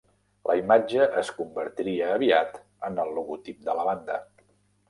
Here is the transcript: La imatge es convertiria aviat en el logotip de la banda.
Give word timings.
La 0.51 0.53
imatge 0.59 1.05
es 1.21 1.29
convertiria 1.41 2.09
aviat 2.15 2.57
en 2.91 3.01
el 3.05 3.15
logotip 3.19 3.61
de 3.69 3.81
la 3.81 3.89
banda. 3.93 4.19